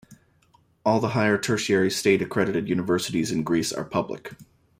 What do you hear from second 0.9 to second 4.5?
the higher Tertiary state-accredited universities in Greece are public.